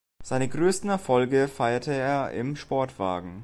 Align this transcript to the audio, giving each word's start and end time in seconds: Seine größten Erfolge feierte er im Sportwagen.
Seine 0.23 0.49
größten 0.49 0.89
Erfolge 0.89 1.47
feierte 1.47 1.93
er 1.93 2.31
im 2.31 2.55
Sportwagen. 2.55 3.39